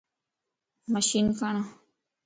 [0.91, 1.55] مشين کڻ